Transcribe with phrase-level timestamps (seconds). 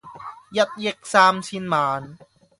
[0.51, 0.59] 一
[0.89, 2.17] 億三千萬